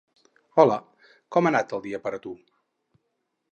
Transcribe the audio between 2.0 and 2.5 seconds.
per a tu?